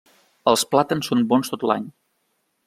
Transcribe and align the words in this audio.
Els 0.51 0.63
plàtans 0.71 1.11
són 1.11 1.21
bons 1.35 1.53
tot 1.55 1.67
l'any. 1.73 1.87